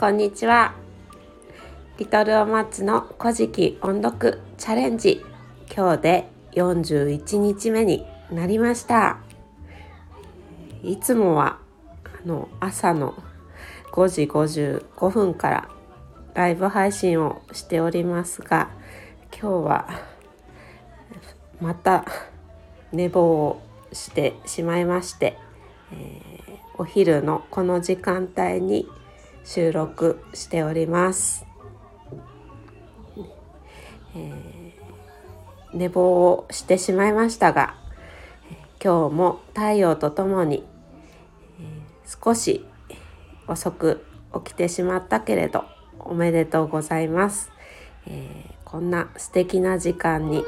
[0.00, 0.72] こんにちは。
[1.98, 5.22] リトルお松の古事記音読チャレンジ。
[5.70, 9.18] 今日で41日目になりました。
[10.82, 11.58] いつもは
[12.24, 13.12] あの朝の
[13.92, 15.68] 5時55分から
[16.32, 18.70] ライブ配信をしておりますが
[19.30, 20.00] 今日は
[21.60, 22.06] また
[22.90, 23.62] 寝坊を
[23.92, 25.36] してしまいまして、
[25.92, 28.88] えー、お昼のこの時間帯に
[29.44, 31.46] 収録しております。
[34.14, 37.74] えー、寝坊をしてしまいましたが
[38.82, 40.64] 今日も太陽とともに、
[41.60, 42.66] えー、少し
[43.46, 44.04] 遅く
[44.44, 45.64] 起きてしまったけれど
[45.98, 47.50] おめでとうございます、
[48.06, 50.42] えー、こんな素敵な時間に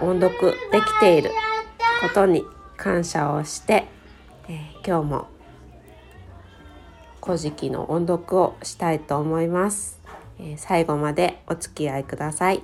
[0.00, 1.30] 音読できている
[2.02, 2.44] ことに
[2.76, 3.86] 感謝をして、
[4.48, 5.28] えー、今日も
[7.24, 10.00] 古事記の音読をしたいと思います、
[10.40, 12.62] え、最後までお付き合いください。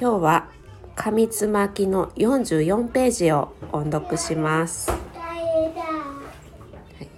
[0.00, 0.48] 今日は
[0.94, 4.96] 紙つまきの44ページを音読します、は
[7.02, 7.08] い、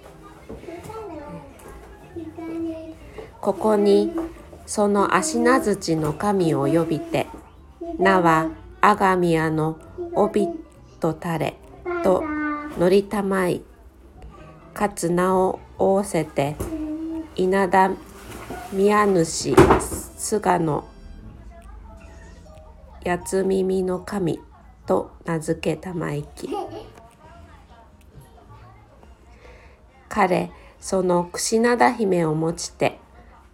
[3.39, 4.11] ここに
[4.65, 7.27] その足名槌の神を呼びて
[7.97, 8.49] 名は
[8.81, 9.79] あがみやの
[10.13, 10.49] おび
[10.99, 11.57] とたれ
[12.03, 12.23] と
[12.77, 13.61] 乗りたまい
[14.73, 16.55] かつ名を仰せて
[17.35, 17.91] 稲田
[18.71, 19.55] 宮主
[20.17, 20.83] 菅野
[23.05, 24.39] 八つ耳の神
[24.85, 26.49] と名付けたまいき
[30.09, 32.99] 彼その櫛灘姫を持ちて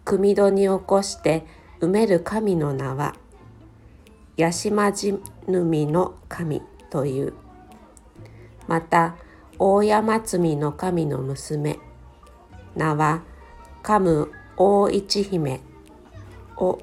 [0.06, 1.46] 組戸に起こして
[1.80, 3.16] 埋める神の名は
[4.38, 7.49] 八島地みの神という。
[8.70, 9.16] また
[9.58, 11.80] 大山積の神の娘。
[12.76, 13.24] 名は
[13.82, 15.62] カム大一姫。
[16.58, 16.78] を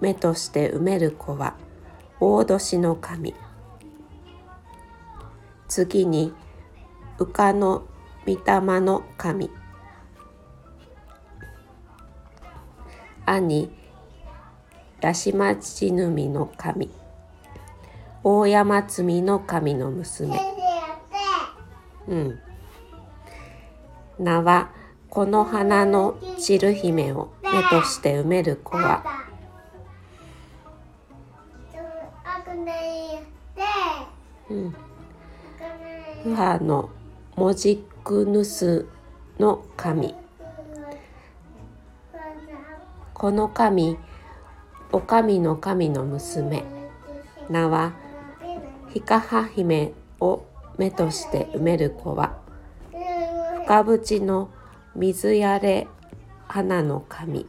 [0.00, 1.56] 目として埋める子は
[2.20, 3.34] 大年の神。
[5.66, 6.32] 次に
[7.18, 7.82] 羽化の
[8.24, 9.50] 御霊の神。
[13.26, 13.70] 兄
[15.02, 16.88] 八島地ぬみの神。
[18.22, 20.57] 大山積の神の娘。
[22.08, 22.40] うん。
[24.18, 24.70] 名は
[25.10, 29.04] この花の散る姫を目として埋める子は。
[34.50, 34.74] うん、
[36.34, 36.88] 母の
[37.36, 38.86] 文字くぬす
[39.38, 40.14] の神。
[43.12, 43.98] この神
[44.90, 46.64] お神の神の娘。
[47.50, 47.92] 名は
[48.88, 50.44] ひかは姫を
[50.78, 52.38] 目として埋める子は
[53.66, 54.50] 深淵の
[54.94, 55.86] 水やれ
[56.46, 57.46] 花の神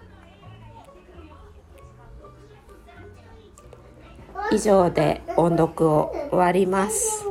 [4.51, 7.25] 以上で音読を終わります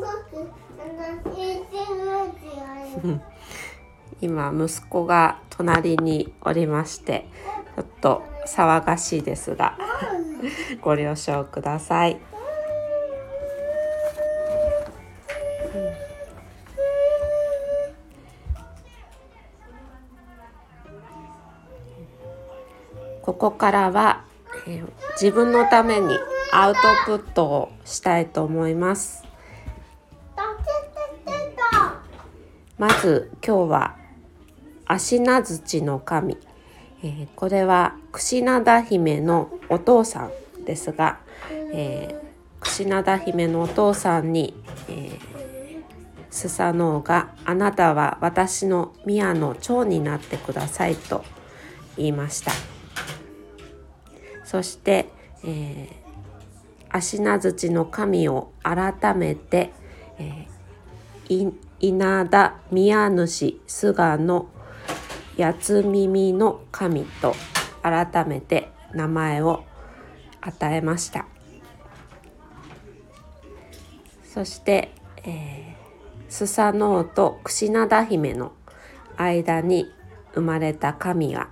[4.21, 7.27] 今息子が隣におりまして
[7.77, 9.77] ちょっと騒がしいですが
[10.81, 12.38] ご了承ください。
[23.39, 24.25] ここからは、
[24.67, 26.19] えー、自分のために
[26.53, 29.23] アウトプットをしたいと思います。
[32.79, 33.97] まず今日は
[34.87, 36.37] 足名槌の神、
[37.05, 41.21] えー、これは櫛灘姫のお父さんですが、
[41.73, 44.55] えー、櫛灘姫のお父さんに、
[44.89, 45.19] えー、
[46.31, 51.25] スサノオがあなたは私の宮の長になってくださいと
[51.97, 52.68] 言いました。
[54.49, 55.11] そして、
[55.45, 55.89] えー、
[56.89, 59.73] 足名槌の神を改めて、
[60.19, 64.49] えー、稲田宮主菅野
[65.37, 67.35] 八耳の神と
[67.83, 69.65] 改めて名前を
[70.41, 71.27] 与えました。
[74.25, 74.93] そして、
[75.25, 78.53] えー、スサノオと櫛灘姫の
[79.19, 79.93] 間に
[80.33, 81.51] 生まれた神は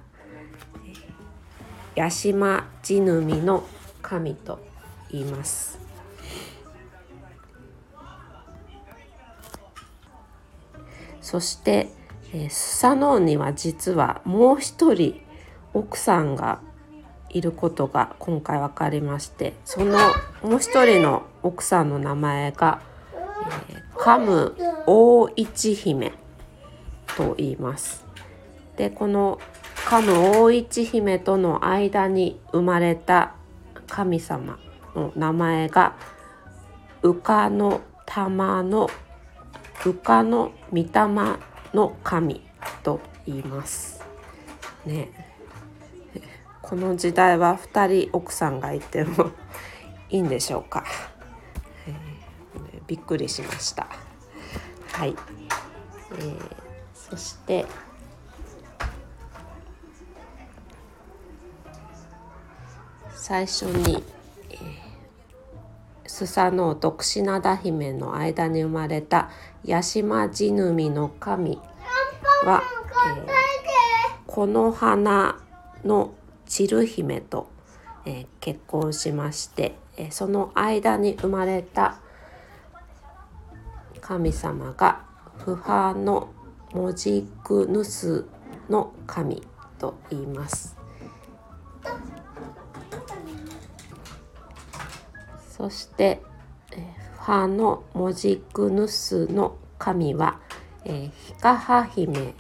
[1.96, 3.64] 八島地の
[4.02, 4.60] 神と
[5.10, 5.78] 言います
[11.20, 11.88] そして、
[12.32, 15.20] えー、スサノオには実はもう一人
[15.74, 16.60] 奥さんが
[17.30, 19.98] いることが今回分かりましてその
[20.42, 22.80] もう一人の奥さんの名前が
[23.46, 24.54] えー、カム
[24.86, 26.12] 大一姫
[27.16, 28.04] と言います。
[28.76, 29.40] でこの
[29.86, 33.36] カム大一姫との間に生まれた
[33.86, 34.58] 神様
[34.96, 35.94] の名前が
[37.04, 38.90] 羽化の玉の
[39.74, 40.88] 羽化の御霊
[41.72, 42.42] の神
[42.82, 44.02] と言います。
[44.84, 45.08] ね。
[46.62, 49.30] この時代は2人奥さんがいても
[50.10, 50.84] いいんでしょうか、
[51.86, 53.86] えー、びっくりしました。
[54.94, 55.14] はい、
[56.18, 56.56] えー、
[56.92, 57.66] そして
[63.28, 64.04] 最初に、
[64.50, 64.58] えー、
[66.06, 69.30] スサノオと櫛灘姫の間に生まれた
[69.66, 71.58] 八島地ヌミの神
[72.44, 72.62] は、
[73.16, 73.26] えー、
[74.28, 75.42] この花
[75.84, 76.14] の
[76.46, 77.50] 散る姫と、
[78.04, 81.98] えー、結婚しまして、え、その間に生まれた
[84.00, 85.00] 神様が
[85.38, 86.28] 不破の
[86.72, 88.24] モジクヌス
[88.70, 89.42] の神
[89.80, 90.76] と言います。
[95.56, 96.20] そして、
[96.72, 100.38] えー、ファのモジクヌスの神は、
[100.84, 102.34] えー、ヒカハ姫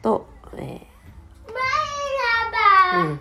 [0.00, 0.26] と、
[0.56, 0.94] えー
[2.94, 3.20] うん、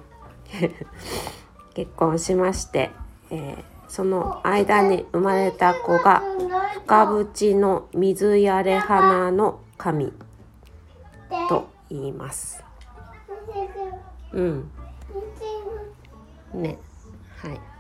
[1.74, 2.92] 結婚しまして、
[3.31, 6.21] えー、その間に生まれた子が
[6.86, 10.13] 深淵の水やれ花の神
[11.50, 12.63] と言います。
[14.31, 14.71] うん。
[16.54, 16.77] ね、
[17.38, 17.73] はい。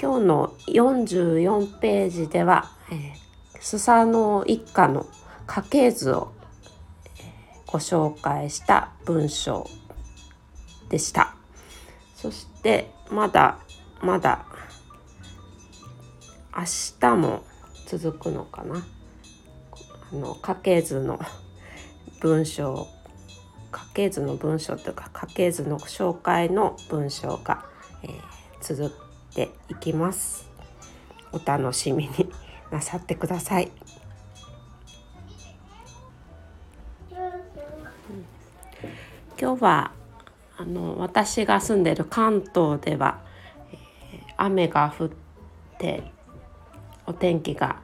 [0.00, 5.06] 今日の44ページでは、えー、スサノ一家の
[5.46, 6.32] 家系図を
[7.66, 9.68] ご紹介した文章
[10.88, 11.34] でした。
[12.16, 13.58] そしてまだ
[14.00, 14.46] まだ
[16.56, 16.64] 明
[16.98, 17.44] 日も
[17.86, 18.82] 続くのかな。
[20.12, 21.20] あの家系図の
[22.20, 22.88] 文章
[23.70, 27.66] 家系図の文章というか家系図の紹介の文章が、
[28.02, 28.12] えー、
[28.62, 30.48] 続ていきます
[31.32, 32.30] お楽しみに
[32.70, 33.70] なさってください。
[39.40, 39.92] 今日は
[40.58, 43.20] あの私が住んでる関東では、
[43.72, 45.10] えー、雨が降っ
[45.78, 46.02] て
[47.06, 47.80] お天気が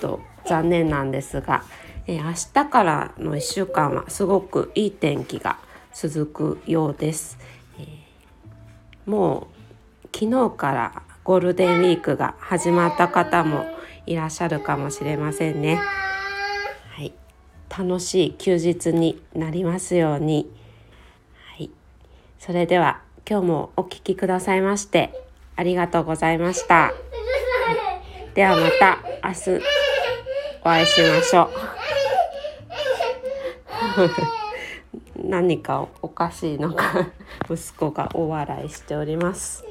[0.00, 1.64] と残念なんですが、
[2.06, 5.58] えー、明日からの1週間はすごくいい天気が
[5.92, 6.26] 続
[6.60, 7.36] くようです。
[7.80, 9.55] えー、もう
[10.18, 13.66] 昨日からゴールデンウィークが始まった方も
[14.06, 15.78] いらっしゃるかもしれませんね。
[16.94, 17.12] はい、
[17.68, 20.50] 楽しい休日になりますように。
[21.50, 21.70] はい
[22.38, 25.12] それでは今日もお聴きくださいまして
[25.54, 26.94] ありがとうございました。
[28.32, 29.62] ではまた明日
[30.62, 31.42] お会いしましょ
[35.16, 35.28] う。
[35.28, 37.06] 何かおかしいのか
[37.50, 39.65] 息子が大笑いしております。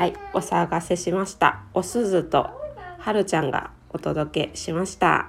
[0.00, 1.60] はい、お騒がせしました。
[1.74, 2.48] おすずと
[3.00, 5.28] はるちゃんがお届けしました。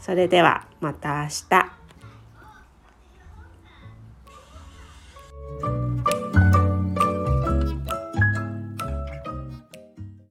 [0.00, 1.81] それではまた明日。